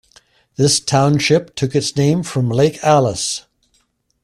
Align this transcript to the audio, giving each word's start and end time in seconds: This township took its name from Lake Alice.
This 0.55 0.79
township 0.79 1.53
took 1.53 1.75
its 1.75 1.95
name 1.95 2.23
from 2.23 2.49
Lake 2.49 2.83
Alice. 2.83 3.45